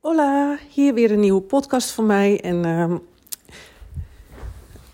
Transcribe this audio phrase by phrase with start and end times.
[0.00, 2.40] Hola, hier weer een nieuwe podcast van mij.
[2.40, 2.94] En uh,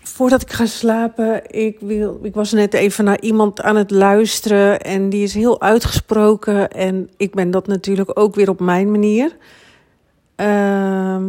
[0.03, 4.81] voordat ik ga slapen, ik, wil, ik was net even naar iemand aan het luisteren.
[4.81, 6.71] En die is heel uitgesproken.
[6.71, 9.37] En ik ben dat natuurlijk ook weer op mijn manier.
[10.35, 11.25] Uh,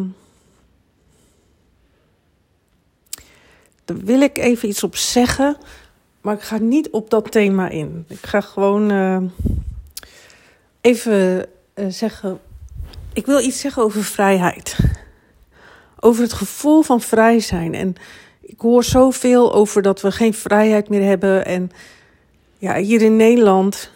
[3.84, 5.56] daar wil ik even iets op zeggen.
[6.20, 8.04] Maar ik ga niet op dat thema in.
[8.08, 9.22] Ik ga gewoon uh,
[10.80, 12.40] even uh, zeggen
[13.16, 14.76] ik wil iets zeggen over vrijheid.
[16.00, 17.74] Over het gevoel van vrij zijn.
[17.74, 17.94] En
[18.40, 21.46] ik hoor zoveel over dat we geen vrijheid meer hebben.
[21.46, 21.70] En
[22.58, 23.90] ja, hier in Nederland.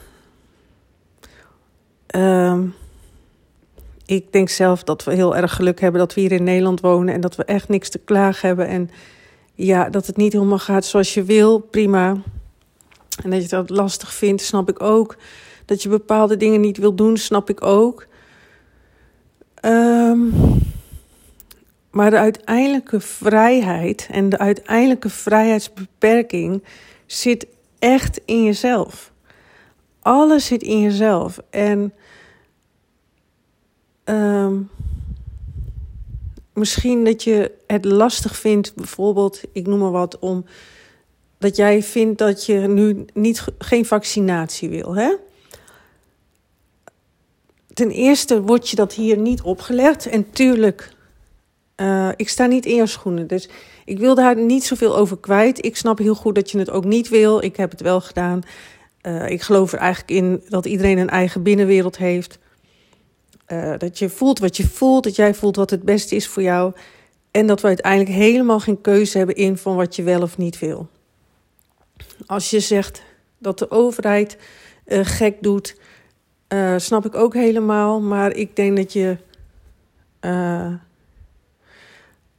[2.17, 2.59] Uh,
[4.07, 7.15] ik denk zelf dat we heel erg geluk hebben dat we hier in Nederland wonen.
[7.15, 8.66] En dat we echt niks te klagen hebben.
[8.66, 8.91] En
[9.55, 12.16] ja, dat het niet helemaal gaat zoals je wil, prima.
[13.23, 15.16] En dat je dat lastig vindt, snap ik ook.
[15.65, 18.09] Dat je bepaalde dingen niet wil doen, snap ik ook.
[19.65, 20.33] Um,
[21.91, 26.63] maar de uiteindelijke vrijheid en de uiteindelijke vrijheidsbeperking
[27.07, 27.47] zit
[27.79, 29.13] echt in jezelf.
[30.02, 31.39] Alles zit in jezelf.
[31.51, 31.93] En
[34.05, 34.71] um,
[36.52, 40.45] misschien dat je het lastig vindt, bijvoorbeeld, ik noem maar wat, om
[41.39, 44.95] dat jij vindt dat je nu niet, geen vaccinatie wil.
[44.95, 45.15] Hè?
[47.81, 50.07] Ten eerste wordt je dat hier niet opgelegd.
[50.07, 50.93] En tuurlijk,
[51.77, 53.27] uh, ik sta niet in jouw schoenen.
[53.27, 53.49] Dus
[53.85, 55.65] ik wil daar niet zoveel over kwijt.
[55.65, 57.43] Ik snap heel goed dat je het ook niet wil.
[57.43, 58.43] Ik heb het wel gedaan.
[59.03, 62.39] Uh, ik geloof er eigenlijk in dat iedereen een eigen binnenwereld heeft.
[63.49, 66.43] Uh, dat je voelt wat je voelt, dat jij voelt wat het beste is voor
[66.43, 66.73] jou.
[67.31, 70.59] En dat we uiteindelijk helemaal geen keuze hebben in van wat je wel of niet
[70.59, 70.89] wil.
[72.27, 73.03] Als je zegt
[73.39, 74.37] dat de overheid
[74.87, 75.77] gek doet,
[76.53, 78.00] uh, snap ik ook helemaal.
[78.00, 79.16] Maar ik denk dat je
[80.20, 80.75] uh,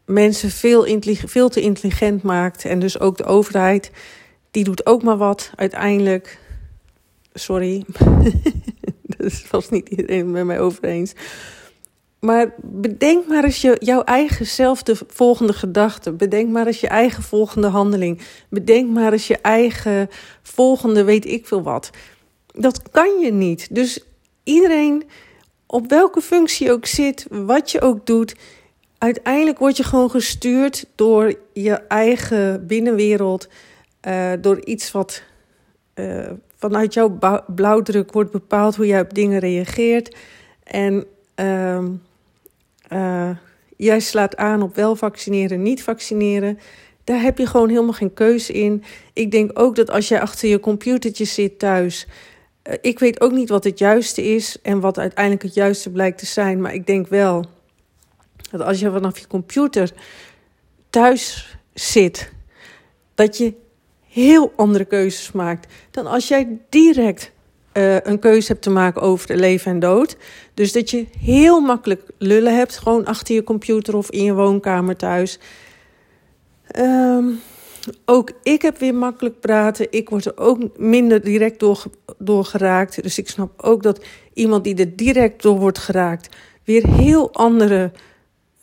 [0.06, 2.66] mensen veel, veel te intelligent maakt.
[2.66, 3.92] En dus ook de overheid,
[4.52, 6.40] die doet ook maar wat uiteindelijk.
[7.34, 7.86] Sorry,
[9.18, 11.14] dat is vast niet iedereen met mij over eens.
[12.20, 16.12] Maar bedenk maar eens je, jouw eigen zelf de volgende gedachte.
[16.12, 18.22] Bedenk maar eens je eigen volgende handeling.
[18.50, 20.10] Bedenk maar eens je eigen
[20.42, 21.90] volgende weet ik veel wat
[22.54, 23.76] dat kan je niet.
[23.76, 24.06] Dus
[24.44, 25.04] iedereen,
[25.66, 28.36] op welke functie ook zit, wat je ook doet,
[28.98, 33.48] uiteindelijk word je gewoon gestuurd door je eigen binnenwereld,
[34.08, 35.24] uh, door iets wat
[35.96, 40.16] uh, vanuit jouw blauwdruk wordt bepaald hoe jij op dingen reageert.
[40.64, 43.30] En uh,
[43.78, 46.60] jij slaat aan op wel vaccineren, niet vaccineren.
[47.04, 48.84] Daar heb je gewoon helemaal geen keuze in.
[49.14, 52.14] Ik denk ook dat als jij achter je computertje zit thuis eh,
[52.82, 56.26] ik weet ook niet wat het juiste is en wat uiteindelijk het juiste blijkt te
[56.26, 56.62] zijn.
[56.62, 57.46] Maar ik denk wel
[58.52, 59.92] dat als je vanaf je computer
[60.90, 62.32] thuis zit,
[63.16, 63.54] dat je
[64.08, 67.32] heel andere keuzes maakt dan als jij direct
[67.74, 70.18] uh, een keuze hebt te maken over het leven en dood.
[70.54, 74.96] Dus dat je heel makkelijk lullen hebt, gewoon achter je computer of in je woonkamer
[74.96, 75.40] thuis.
[76.76, 77.40] Um,
[78.06, 79.88] ook ik heb weer makkelijk praten.
[79.90, 81.84] Ik word er ook minder direct door,
[82.18, 83.04] door geraakt.
[83.04, 87.92] Dus ik snap ook dat iemand die er direct door wordt geraakt, weer heel andere.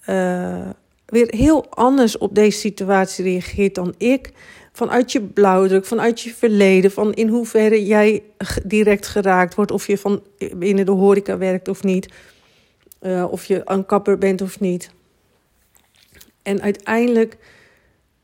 [0.08, 0.68] Uh,
[1.06, 4.32] weer heel anders op deze situatie reageert dan ik.
[4.72, 8.22] Vanuit je blauwdruk, vanuit je verleden, van in hoeverre jij
[8.64, 10.22] direct geraakt wordt, of je van
[10.56, 12.08] binnen de horeca werkt of niet,
[13.02, 14.90] uh, of je een kapper bent of niet.
[16.42, 17.36] En uiteindelijk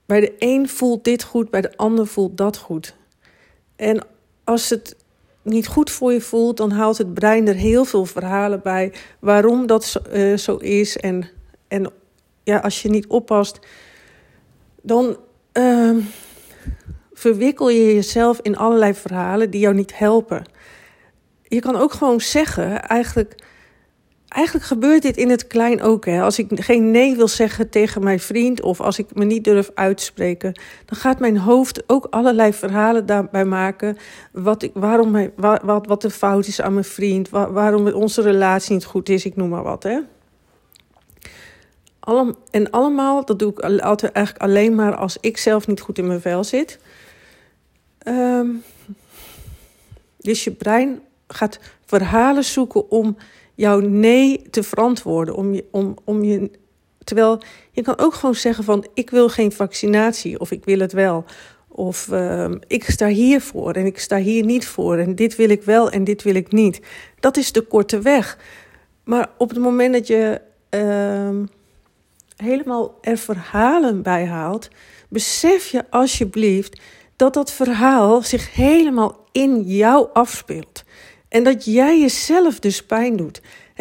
[0.07, 2.95] bij de een voelt dit goed, bij de ander voelt dat goed.
[3.77, 4.07] En
[4.45, 4.97] als het
[5.43, 9.67] niet goed voor je voelt, dan haalt het brein er heel veel verhalen bij waarom
[9.67, 10.97] dat zo, uh, zo is.
[10.97, 11.29] En,
[11.69, 11.93] en
[12.43, 13.59] ja, als je niet oppast,
[14.83, 15.17] dan
[15.53, 15.97] uh,
[17.13, 20.45] verwikkel je jezelf in allerlei verhalen die jou niet helpen.
[21.43, 23.35] Je kan ook gewoon zeggen, eigenlijk
[24.35, 26.05] eigenlijk gebeurt dit in het klein ook.
[26.05, 26.23] Hè.
[26.23, 29.71] Als ik geen nee wil zeggen tegen mijn vriend of als ik me niet durf
[29.75, 30.53] uitspreken,
[30.85, 33.97] dan gaat mijn hoofd ook allerlei verhalen daarbij maken.
[34.33, 38.75] Wat, ik, waarom wat, wat, de fout is aan mijn vriend, waar, waarom onze relatie
[38.75, 39.83] niet goed is, ik noem maar wat.
[39.83, 40.01] Hè.
[42.51, 46.07] En allemaal, dat doe ik altijd eigenlijk alleen maar als ik zelf niet goed in
[46.07, 46.79] mijn vel zit.
[48.09, 48.63] Um,
[50.19, 53.17] dus je brein gaat verhalen zoeken om
[53.55, 55.35] jouw nee te verantwoorden.
[55.35, 56.51] Om je, om, om je,
[57.05, 57.43] terwijl
[57.73, 61.25] je kan ook gewoon zeggen van ik wil geen vaccinatie of ik wil het wel.
[61.69, 64.97] Of uh, ik sta hier voor en ik sta hier niet voor.
[64.97, 66.81] En dit wil ik wel en dit wil ik niet.
[67.21, 68.39] Dat is de korte weg.
[69.05, 71.45] Maar op het moment dat je ehm,
[72.37, 74.69] helemaal er verhalen bij haalt,
[75.09, 76.81] besef je alsjeblieft
[77.17, 80.85] dat dat verhaal zich helemaal in jou afspeelt.
[81.35, 83.41] En dat jij jezelf dus pijn doet.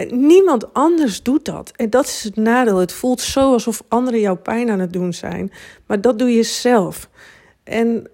[0.09, 1.71] Niemand anders doet dat.
[1.75, 2.77] En dat is het nadeel.
[2.77, 5.51] Het voelt zo alsof anderen jouw pijn aan het doen zijn.
[5.87, 7.09] Maar dat doe je zelf.
[7.63, 8.09] En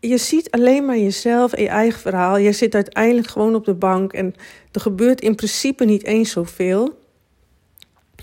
[0.00, 2.36] je ziet alleen maar jezelf en je eigen verhaal.
[2.36, 4.34] Je zit uiteindelijk gewoon op de bank en
[4.72, 6.98] er gebeurt in principe niet eens zoveel.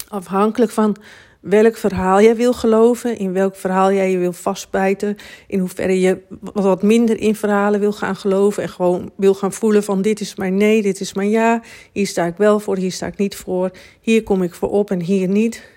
[0.07, 0.95] Afhankelijk van
[1.39, 5.15] welk verhaal jij wil geloven, in welk verhaal jij je wil vastbijten,
[5.47, 6.21] in hoeverre je
[6.53, 10.35] wat minder in verhalen wil gaan geloven en gewoon wil gaan voelen van dit is
[10.35, 11.61] mijn nee, dit is mijn ja,
[11.91, 14.91] hier sta ik wel voor, hier sta ik niet voor, hier kom ik voor op
[14.91, 15.69] en hier niet.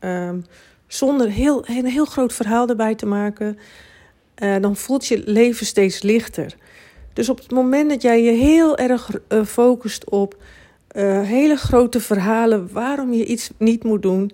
[0.00, 0.44] Um,
[0.86, 3.58] zonder heel, een heel groot verhaal erbij te maken,
[4.42, 6.54] uh, dan voelt je leven steeds lichter.
[7.12, 10.36] Dus op het moment dat jij je heel erg uh, focust op
[10.96, 14.30] uh, hele grote verhalen waarom je iets niet moet doen,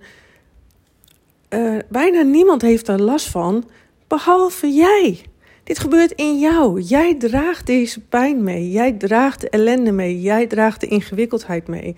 [1.53, 3.69] uh, bijna niemand heeft er last van,
[4.07, 5.21] behalve jij.
[5.63, 6.81] Dit gebeurt in jou.
[6.81, 8.71] Jij draagt deze pijn mee.
[8.71, 10.21] Jij draagt de ellende mee.
[10.21, 11.95] Jij draagt de ingewikkeldheid mee.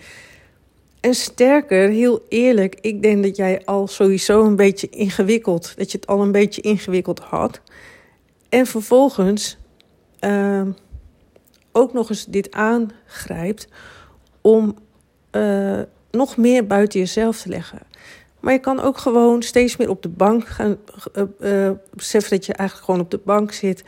[1.00, 5.98] En sterker, heel eerlijk, ik denk dat jij al sowieso een beetje ingewikkeld, dat je
[5.98, 7.62] het al een beetje ingewikkeld had.
[8.50, 9.58] En vervolgens
[10.22, 10.62] uh,
[11.72, 13.68] ook nog eens dit aangrijpt
[14.42, 14.78] om
[15.32, 17.80] uh, nog meer buiten jezelf te leggen.
[18.44, 20.78] Maar je kan ook gewoon steeds meer op de bank gaan
[21.40, 23.84] uh, beseffen dat je eigenlijk gewoon op de bank zit.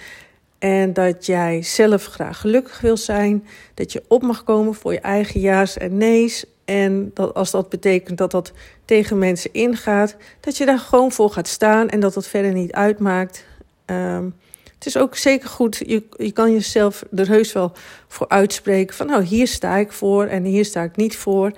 [0.60, 3.48] En dat jij zelf graag gelukkig wil zijn.
[3.74, 6.46] Dat je op mag komen voor je eigen ja's en nee's.
[6.66, 8.52] En dat als dat betekent dat dat
[8.86, 12.72] tegen mensen ingaat, dat je daar gewoon voor gaat staan en dat dat verder niet
[12.72, 13.46] uitmaakt.
[13.86, 14.36] Um,
[14.74, 17.72] het is ook zeker goed, je, je kan jezelf er heus wel
[18.08, 21.52] voor uitspreken van nou hier sta ik voor en hier sta ik niet voor.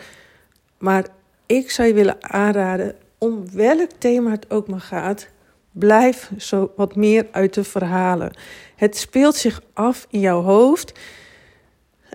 [0.77, 1.05] Maar
[1.47, 5.27] ik zou je willen aanraden, om welk thema het ook maar gaat,
[5.71, 8.31] blijf zo wat meer uit de verhalen.
[8.75, 10.99] Het speelt zich af in jouw hoofd.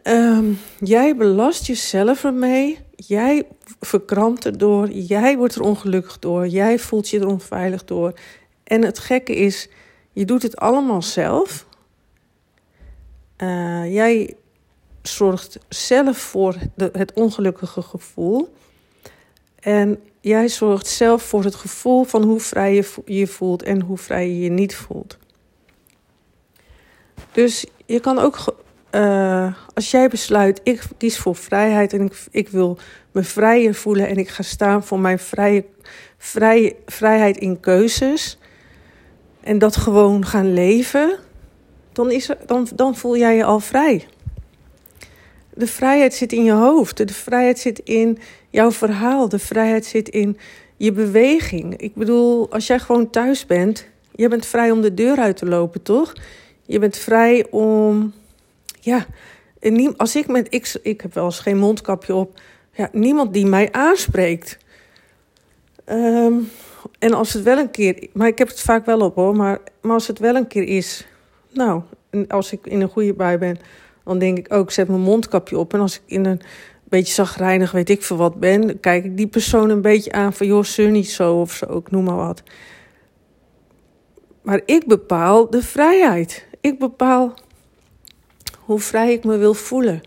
[0.04, 2.78] Um, jij belast jezelf ermee.
[2.96, 3.46] Jij
[3.80, 4.88] verkrampt erdoor.
[4.88, 6.46] Jij wordt er ongelukkig door.
[6.46, 8.12] Jij voelt je er onveilig door.
[8.64, 9.68] En het gekke is,
[10.12, 11.66] je doet het allemaal zelf.
[13.38, 14.36] Uh, jij
[15.02, 18.54] zorgt zelf voor de, het ongelukkige gevoel.
[19.62, 23.98] En jij zorgt zelf voor het gevoel van hoe vrij je je voelt en hoe
[23.98, 25.18] vrij je je niet voelt.
[27.32, 28.56] Dus je kan ook,
[28.90, 32.78] uh, als jij besluit, ik kies voor vrijheid en ik, ik wil
[33.12, 35.64] me vrijer voelen en ik ga staan voor mijn vrije,
[36.18, 38.38] vrije, vrijheid in keuzes
[39.40, 41.18] en dat gewoon gaan leven,
[41.92, 44.06] dan, is dan, dan voel jij je al vrij.
[45.54, 46.96] De vrijheid zit in je hoofd.
[46.96, 48.18] De vrijheid zit in
[48.52, 49.28] jouw verhaal.
[49.28, 50.38] De vrijheid zit in
[50.76, 51.76] je beweging.
[51.76, 55.46] Ik bedoel, als jij gewoon thuis bent, je bent vrij om de deur uit te
[55.46, 56.12] lopen, toch?
[56.66, 58.12] Je bent vrij om.
[58.80, 59.06] Ja,
[59.96, 60.46] als ik met.
[60.50, 62.40] Ik, ik heb wel eens geen mondkapje op.
[62.72, 64.58] Ja, niemand die mij aanspreekt.
[65.86, 66.50] Um,
[66.98, 68.08] en als het wel een keer.
[68.12, 69.36] Maar ik heb het vaak wel op hoor.
[69.36, 71.06] Maar, maar als het wel een keer is.
[71.52, 71.82] Nou,
[72.28, 73.58] als ik in een goede bui ben
[74.04, 75.74] dan denk ik ook, zet mijn mondkapje op.
[75.74, 76.40] En als ik in een
[76.98, 80.46] beetje zagrijnig, weet ik veel wat ben, kijk ik die persoon een beetje aan van,
[80.46, 82.42] joh, zeur niet zo of zo, ik noem maar wat.
[84.42, 86.46] Maar ik bepaal de vrijheid.
[86.60, 87.34] Ik bepaal
[88.58, 90.00] hoe vrij ik me wil voelen.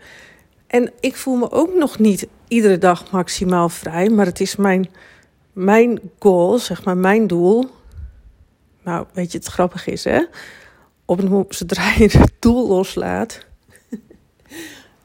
[0.66, 4.90] En ik voel me ook nog niet iedere dag maximaal vrij, maar het is mijn,
[5.52, 7.70] mijn goal, zeg maar, mijn doel.
[8.82, 10.24] Nou, weet je, het grappig is, hè?
[11.04, 13.45] Op het, zodra je het doel loslaat,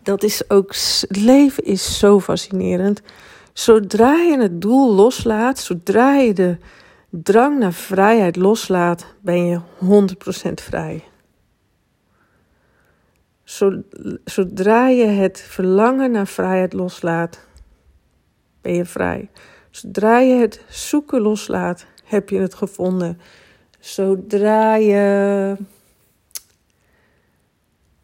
[0.03, 0.75] dat is ook,
[1.07, 3.01] het leven is zo fascinerend.
[3.53, 6.57] Zodra je het doel loslaat, zodra je de
[7.09, 11.03] drang naar vrijheid loslaat, ben je 100% vrij.
[14.23, 17.47] Zodra je het verlangen naar vrijheid loslaat,
[18.61, 19.29] ben je vrij.
[19.69, 23.19] Zodra je het zoeken loslaat, heb je het gevonden.
[23.79, 25.55] Zodra je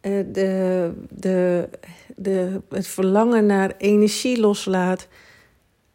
[0.02, 1.70] de, de,
[2.16, 5.08] de, het verlangen naar energie loslaat,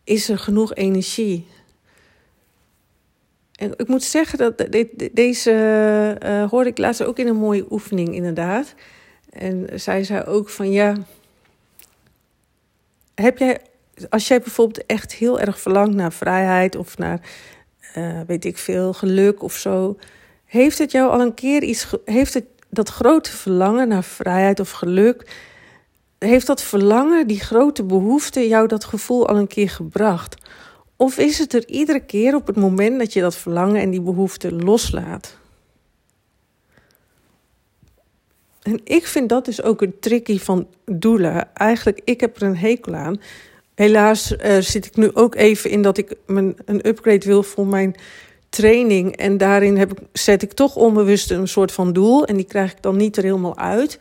[0.04, 1.46] is er genoeg energie.
[3.52, 4.66] En ik moet zeggen dat
[5.12, 5.52] deze
[6.24, 8.74] uh, hoorde ik laatst ook in een mooie oefening, inderdaad.
[9.30, 10.96] En zij zei ook van ja,
[13.14, 13.60] heb jij,
[14.08, 17.20] als jij bijvoorbeeld echt heel erg verlangt naar vrijheid of naar,
[17.96, 19.98] uh, weet ik veel, geluk of zo,
[20.44, 22.44] heeft het jou al een keer iets, heeft het
[22.74, 25.36] dat grote verlangen naar vrijheid of geluk,
[26.18, 30.36] heeft dat verlangen, die grote behoefte, jou dat gevoel al een keer gebracht?
[30.96, 34.00] Of is het er iedere keer op het moment dat je dat verlangen en die
[34.00, 35.36] behoefte loslaat?
[38.62, 41.54] En ik vind dat dus ook een tricky van doelen.
[41.54, 43.20] Eigenlijk, ik heb er een hekel aan.
[43.74, 47.66] Helaas uh, zit ik nu ook even in dat ik mijn, een upgrade wil voor
[47.66, 47.94] mijn
[48.52, 49.16] training.
[49.16, 52.24] En daarin heb ik, zet ik toch onbewust een soort van doel.
[52.24, 53.98] En die krijg ik dan niet er helemaal uit.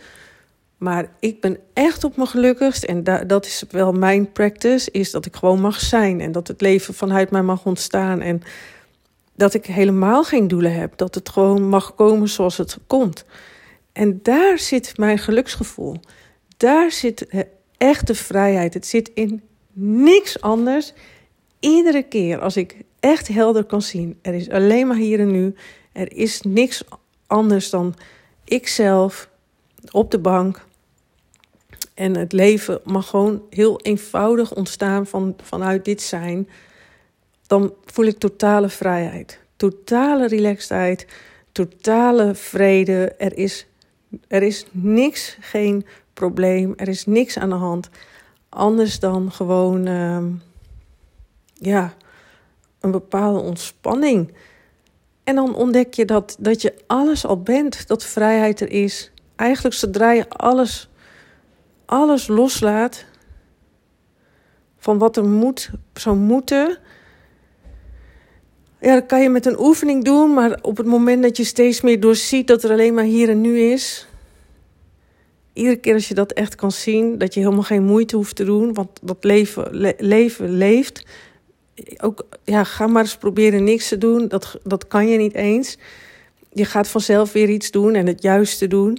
[0.77, 2.84] Maar ik ben echt op mijn gelukkigst.
[2.84, 4.91] En da dat is wel mijn practice.
[4.91, 6.22] Is dat ik gewoon mag zijn.
[6.22, 8.22] En dat het leven vanuit mij mag ontstaan.
[8.22, 8.41] En
[9.36, 10.98] dat ik helemaal geen doelen heb.
[10.98, 13.25] Dat het gewoon mag komen zoals het komt.
[13.93, 15.96] En daar zit mijn geluksgevoel.
[16.58, 17.46] Daar zit
[17.77, 18.74] echte vrijheid.
[18.74, 19.41] Het zit in
[19.74, 20.93] niks anders.
[21.60, 25.55] Iedere keer als ik echt helder kan zien, er is alleen maar hier en nu.
[25.91, 26.84] Er is niks
[27.27, 27.96] anders dan
[28.43, 29.29] ikzelf
[29.91, 30.65] op de bank.
[31.93, 36.50] En het leven mag gewoon heel eenvoudig ontstaan van, vanuit dit zijn.
[37.48, 41.08] Dan voel ik totale vrijheid, totale relaxedheid,
[41.51, 43.13] totale vrede.
[43.17, 43.65] Er is
[44.27, 47.89] er is niks, geen probleem, er is niks aan de hand.
[48.50, 50.24] Anders dan gewoon, uh,
[51.53, 51.93] ja,
[52.81, 54.33] een bepaalde ontspanning.
[55.23, 59.11] En dan ontdek je dat, dat je alles al bent, dat vrijheid er is.
[59.35, 60.89] Eigenlijk zodra je alles,
[61.85, 63.05] alles loslaat
[64.77, 66.77] van wat er moet, zou moeten,
[68.81, 71.81] ja, dat kan je met een oefening doen, maar op het moment dat je steeds
[71.81, 74.07] meer doorziet dat er alleen maar hier en nu is.
[75.53, 78.43] Iedere keer als je dat echt kan zien, dat je helemaal geen moeite hoeft te
[78.43, 81.05] doen, want dat leven, leven leeft.
[81.98, 85.78] Ook, ja, ga maar eens proberen niks te doen, dat, dat kan je niet eens.
[86.54, 88.98] Je gaat vanzelf weer iets doen en het juiste doen.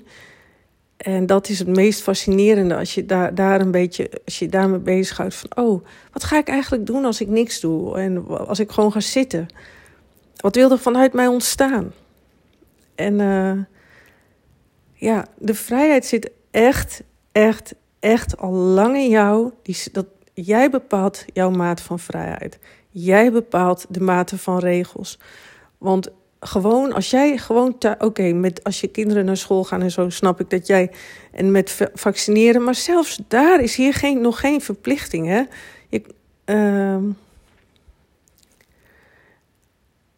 [0.96, 4.78] En dat is het meest fascinerende als je daar, daar een beetje, als je daarmee
[4.78, 7.98] bezighoudt van, oh, wat ga ik eigenlijk doen als ik niks doe?
[7.98, 9.46] En als ik gewoon ga zitten?
[10.36, 11.92] Wat wil er vanuit mij ontstaan?
[12.94, 13.64] En uh,
[14.94, 17.02] ja, de vrijheid zit echt,
[17.32, 19.50] echt, echt al lang in jou.
[19.62, 22.58] Die, dat, jij bepaalt jouw mate van vrijheid.
[22.90, 25.18] Jij bepaalt de mate van regels.
[25.78, 26.10] Want
[26.40, 30.40] gewoon, als jij gewoon, oké, met als je kinderen naar school gaan en zo, snap
[30.40, 30.90] ik dat jij,
[31.32, 35.42] en met vaccineren, maar zelfs daar is hier geen, nog geen verplichting, hè?
[36.46, 36.96] Uh,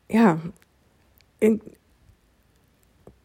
[0.06, 0.38] ja,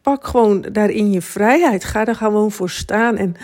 [0.02, 3.36] pak gewoon daarin je vrijheid, ga er gewoon voor staan en.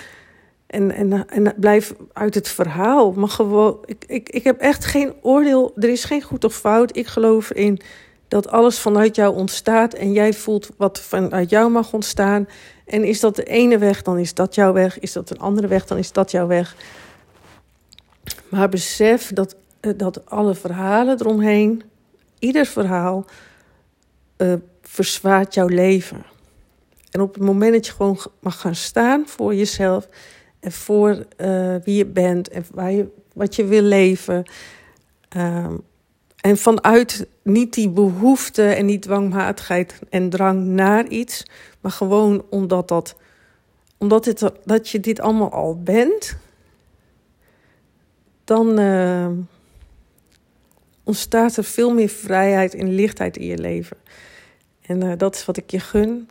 [0.67, 3.13] En, en, en blijf uit het verhaal.
[3.13, 5.73] Maar gewoon, ik, ik, ik heb echt geen oordeel.
[5.77, 6.97] Er is geen goed of fout.
[6.97, 7.81] Ik geloof erin
[8.29, 12.49] dat alles vanuit jou ontstaat en jij voelt wat vanuit jou mag ontstaan.
[12.87, 14.99] En is dat de ene weg, dan is dat jouw weg.
[14.99, 16.77] Is dat een andere weg, dan is dat jouw weg.
[18.49, 21.83] Maar besef dat, eh, dat alle verhalen eromheen,
[22.39, 23.25] ieder verhaal,
[24.39, 26.25] uh, verzwaart jouw leven.
[27.11, 30.09] En op het moment dat je gewoon mag gaan staan voor jezelf
[30.61, 34.45] en voor uh, wie je bent en waar je, wat je wil leven.
[35.37, 35.73] Uh,
[36.37, 41.43] en vanuit niet die behoefte en die dwangmatigheid en drang naar iets,
[41.81, 43.17] maar gewoon omdat, dat,
[43.99, 46.37] omdat het, dat je dit allemaal al bent,
[48.45, 49.29] dan uh,
[51.05, 53.97] ontstaat er veel meer vrijheid en lichtheid in je leven.
[54.83, 56.29] En uh, dat is wat ik je gun.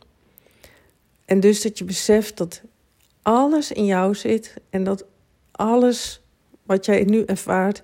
[1.24, 2.62] En dus dat je beseft dat
[3.26, 5.04] alles in jou zit en dat
[5.52, 6.22] alles
[6.62, 7.82] wat jij nu ervaart,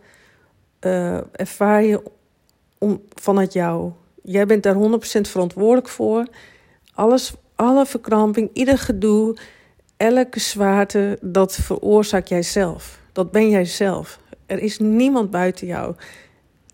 [0.80, 2.02] uh, ervaar je
[2.78, 3.92] om, vanuit jou.
[4.22, 4.78] Jij bent daar 100%
[5.20, 6.26] verantwoordelijk voor.
[6.94, 9.37] Alles, alle verkramping, ieder gedoe,
[9.96, 12.99] elke zwaarte, dat veroorzaak jij zelf.
[13.12, 14.18] Dat ben jij zelf.
[14.46, 15.94] Er is niemand buiten jou.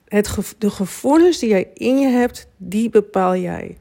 [0.04, 3.76] Het, de gevoelens die jij in je hebt, die bepaal jij.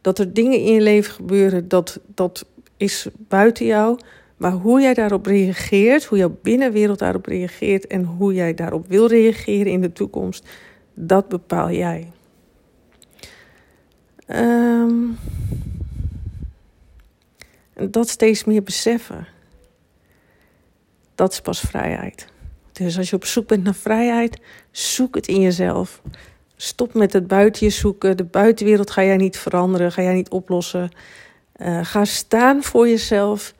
[0.00, 3.98] Dat er dingen in je leven gebeuren, dat, dat is buiten jou.
[4.44, 9.06] Maar hoe jij daarop reageert, hoe jouw binnenwereld daarop reageert en hoe jij daarop wil
[9.06, 10.48] reageren in de toekomst,
[10.94, 12.10] dat bepaal jij.
[14.26, 15.18] En
[17.74, 19.26] dat steeds meer beseffen.
[21.14, 22.26] Dat is pas vrijheid.
[22.72, 26.02] Dus als je op zoek bent naar vrijheid, zoek het in jezelf.
[26.56, 28.16] Stop met het buiten je zoeken.
[28.16, 30.90] De buitenwereld ga jij niet veranderen, ga jij niet oplossen.
[31.56, 33.54] Uh, ga staan voor jezelf.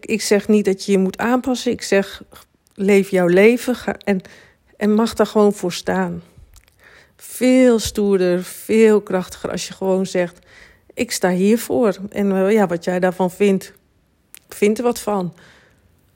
[0.00, 1.72] Ik, zeg niet dat je je moet aanpassen.
[1.72, 2.22] Ik zeg,
[2.74, 4.20] leef jouw leven en,
[4.76, 6.22] en mag daar gewoon voor staan
[7.22, 10.38] veel stoerder, veel krachtiger als je gewoon zegt:
[10.94, 11.96] Ik sta hiervoor.
[12.08, 13.72] En uh, ja, wat jij daarvan vindt,
[14.48, 15.34] vind er wat van.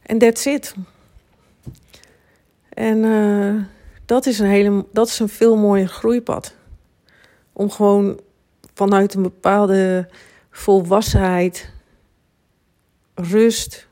[0.03, 0.75] En that's it.
[2.69, 3.63] En uh,
[4.05, 6.55] dat is een hele, dat is een veel mooier groeipad.
[7.53, 8.21] Om gewoon
[8.75, 10.09] vanuit een bepaalde
[10.51, 11.71] volwassenheid,
[13.17, 13.89] rust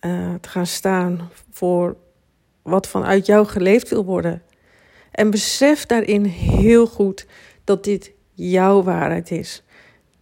[0.00, 1.96] uh, te gaan staan voor
[2.62, 4.42] wat vanuit jou geleefd wil worden.
[5.10, 7.26] En besef daarin heel goed
[7.64, 9.62] dat dit jouw waarheid is.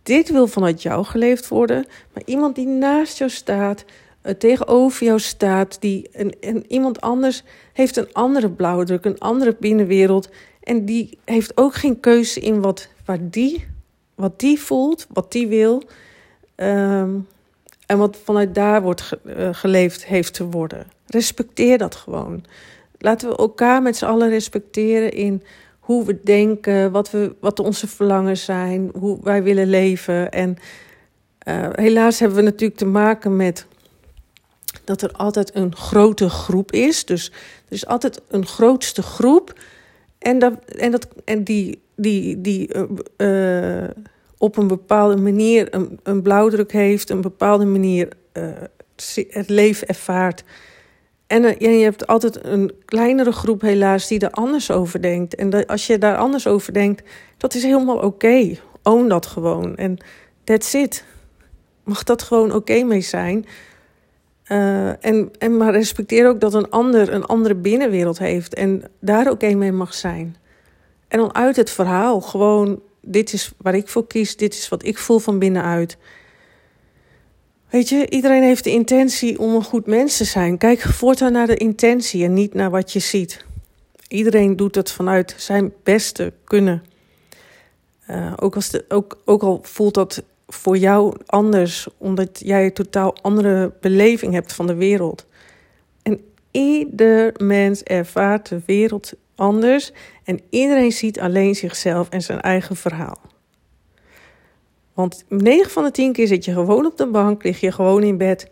[0.02, 3.84] Dit wil vanuit jou geleefd worden, maar iemand die naast jou staat,
[4.22, 9.56] uh, tegenover jou staat, die en, en iemand anders heeft een andere blauwdruk, een andere
[9.60, 10.28] binnenwereld.
[10.62, 13.66] En die heeft ook geen keuze in wat, waar die,
[14.14, 15.82] wat die voelt, wat die wil.
[16.62, 17.26] Um,
[17.86, 20.86] en wat vanuit daar wordt uh, geleefd heeft te worden.
[21.06, 22.44] Respecteer dat gewoon.
[22.98, 25.42] Laten we elkaar met z'n allen respecteren in
[25.78, 30.30] hoe we denken, wat, we, wat onze verlangens zijn, hoe wij willen leven.
[30.30, 30.56] En
[31.48, 33.66] uh, helaas hebben we natuurlijk te maken met
[34.84, 37.04] dat er altijd een grote groep is.
[37.04, 37.26] Dus
[37.68, 39.60] er is altijd een grootste groep.
[40.18, 42.70] En, dat, en, dat, en die, die, die
[43.16, 43.84] uh,
[44.40, 48.48] op een bepaalde manier een, een blauwdruk heeft, een bepaalde manier uh,
[49.28, 50.44] het leven ervaart.
[51.26, 55.34] En, uh, je hebt altijd een kleinere groep helaas die er anders over denkt.
[55.34, 57.02] En dat, als je daar anders over denkt,
[57.36, 58.06] dat is helemaal oké.
[58.06, 58.60] Okay.
[58.82, 59.76] Own dat gewoon.
[59.76, 59.96] En
[60.44, 61.04] that's it.
[61.84, 63.46] Mag dat gewoon oké mee zijn.
[64.48, 68.54] Uh, en, en maar respecteer ook dat een ander een andere binnenwereld heeft.
[68.54, 70.36] En daar oké okay mee mag zijn.
[71.08, 74.84] En dan uit het verhaal gewoon dit is waar ik voor kies, dit is wat
[74.84, 75.96] ik voel van binnenuit.
[77.70, 80.58] Weet je, iedereen heeft de intentie om een goed mens te zijn.
[80.58, 83.44] Kijk voortaan naar de intentie en niet naar wat je ziet.
[84.08, 86.82] Iedereen doet het vanuit zijn beste kunnen.
[88.10, 92.72] Uh, ook, als de, ook, ook al voelt dat voor jou anders, omdat jij een
[92.72, 95.26] totaal andere beleving hebt van de wereld.
[96.50, 99.92] Ieder mens ervaart de wereld anders
[100.24, 103.18] en iedereen ziet alleen zichzelf en zijn eigen verhaal.
[104.94, 108.02] Want 9 van de 10 keer zit je gewoon op de bank, lig je gewoon
[108.02, 108.50] in bed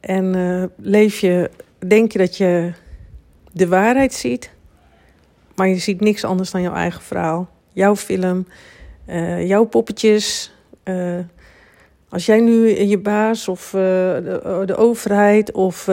[0.00, 1.50] en uh, leef je,
[1.86, 2.72] denk je dat je
[3.52, 4.50] de waarheid ziet,
[5.54, 8.46] maar je ziet niks anders dan jouw eigen verhaal, jouw film,
[9.08, 10.54] uh, jouw poppetjes.
[10.84, 11.18] Uh,
[12.08, 15.86] als jij nu je baas of de, de, overheid of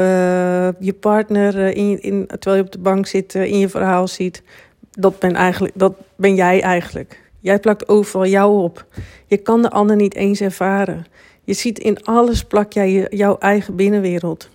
[0.79, 4.43] je partner in, in, terwijl je op de bank zit in je verhaal ziet,
[4.91, 7.21] dat ben, eigenlijk, dat ben jij eigenlijk.
[7.39, 8.85] Jij plakt overal jou op.
[9.25, 11.05] Je kan de ander niet eens ervaren.
[11.43, 14.49] Je ziet in alles plak jij jouw eigen binnenwereld.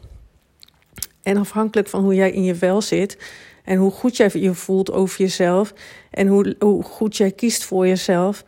[1.22, 3.18] En afhankelijk van hoe jij in je vel zit
[3.64, 5.72] en hoe goed jij je voelt over jezelf
[6.10, 8.44] en hoe, hoe goed jij kiest voor jezelf,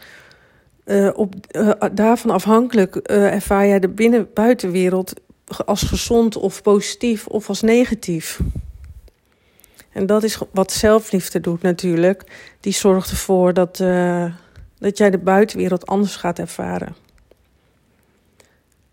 [0.91, 5.13] uh, op, uh, daarvan afhankelijk uh, ervaar jij de binnen-buitenwereld
[5.67, 8.41] als gezond of positief of als negatief.
[9.93, 12.23] En dat is wat zelfliefde doet natuurlijk.
[12.61, 13.77] Die zorgt ervoor dat,
[14.79, 16.95] dat jij de buitenwereld anders gaat ervaren.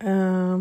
[0.05, 0.55] Uh,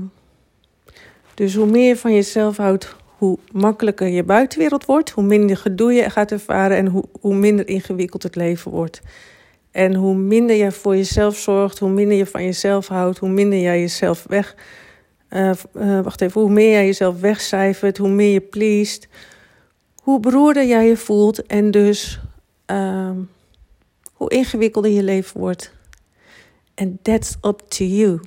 [1.35, 5.93] dus hoe meer je van jezelf houdt, hoe makkelijker je buitenwereld wordt, hoe minder gedoe
[5.93, 9.01] je gaat ervaren en hoe, hoe minder ingewikkeld het leven wordt.
[9.77, 13.59] En hoe minder je voor jezelf zorgt, hoe minder je van jezelf houdt, hoe minder
[13.59, 14.55] jij jezelf weg.
[15.31, 19.09] Uh, uh, wacht even, hoe meer jij jezelf wegcijfert, hoe meer je pleest,
[20.03, 22.21] hoe beroerder jij je voelt en dus
[22.67, 23.31] um,
[24.13, 25.73] hoe ingewikkelder je leven wordt.
[26.75, 28.21] En that's up to you.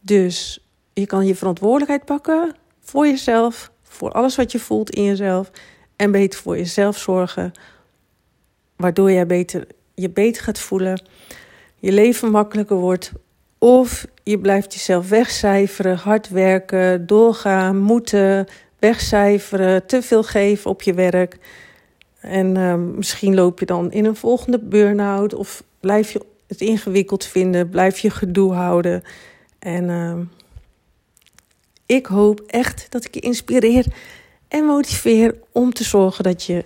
[0.00, 5.50] Dus je kan je verantwoordelijkheid pakken voor jezelf, voor alles wat je voelt in jezelf
[5.96, 7.52] en beter voor jezelf zorgen,
[8.76, 11.02] waardoor jij beter, je beter gaat voelen,
[11.76, 13.12] je leven makkelijker wordt.
[13.58, 18.46] Of je blijft jezelf wegcijferen, hard werken, doorgaan, moeten,
[18.78, 21.38] wegcijferen, te veel geven op je werk.
[22.20, 27.24] En uh, misschien loop je dan in een volgende burn-out of blijf je het ingewikkeld
[27.24, 29.02] vinden, blijf je gedoe houden.
[29.58, 30.18] En uh,
[31.86, 33.86] ik hoop echt dat ik je inspireer
[34.48, 36.64] en motiveer om te zorgen dat je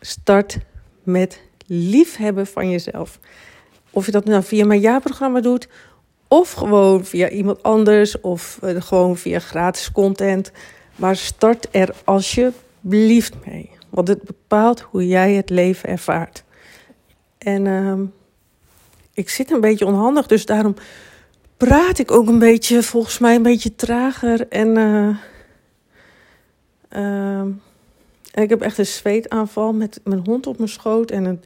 [0.00, 0.58] start
[1.02, 3.18] met liefhebben van jezelf.
[3.90, 5.68] Of je dat nou via mijn jaarprogramma doet,
[6.28, 10.52] of gewoon via iemand anders, of uh, gewoon via gratis content.
[10.96, 13.70] Maar start er alsjeblieft mee.
[13.90, 16.44] Want het bepaalt hoe jij het leven ervaart.
[17.38, 18.00] En uh,
[19.14, 20.74] ik zit een beetje onhandig, dus daarom
[21.56, 24.48] praat ik ook een beetje, volgens mij een beetje trager.
[24.48, 25.16] En, uh,
[27.02, 27.46] uh,
[28.32, 31.42] ik heb echt een zweetaanval met mijn hond op mijn schoot en een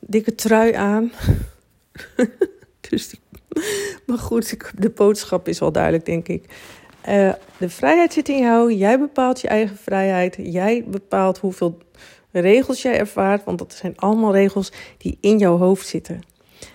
[0.00, 1.12] dikke trui aan.
[2.90, 3.14] dus
[4.06, 6.44] maar goed, de boodschap is wel duidelijk, denk ik.
[7.08, 8.72] Uh, de vrijheid zit in jou.
[8.72, 10.36] Jij bepaalt je eigen vrijheid.
[10.38, 11.78] Jij bepaalt hoeveel
[12.30, 13.44] regels jij ervaart.
[13.44, 16.20] Want dat zijn allemaal regels die in jouw hoofd zitten.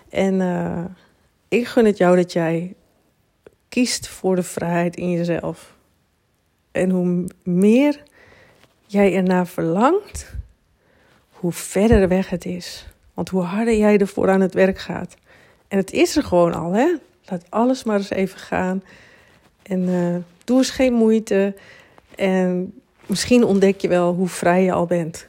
[0.09, 0.85] En uh,
[1.47, 2.75] ik gun het jou dat jij
[3.69, 5.75] kiest voor de vrijheid in jezelf.
[6.71, 8.03] En hoe meer
[8.85, 10.33] jij ernaar verlangt,
[11.29, 12.85] hoe verder weg het is.
[13.13, 15.15] Want hoe harder jij ervoor aan het werk gaat.
[15.67, 16.95] En het is er gewoon al, hè?
[17.25, 18.83] Laat alles maar eens even gaan.
[19.63, 21.55] En uh, doe eens geen moeite.
[22.15, 22.73] En
[23.05, 25.25] misschien ontdek je wel hoe vrij je al bent.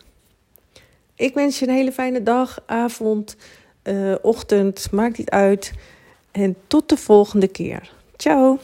[1.14, 3.36] Ik wens je een hele fijne dag, avond,
[3.82, 5.72] uh, ochtend, maakt niet uit.
[6.30, 7.92] En tot de volgende keer.
[8.16, 8.58] Ciao!